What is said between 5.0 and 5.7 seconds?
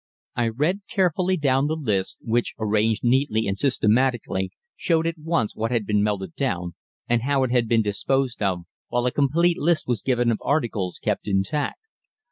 at once what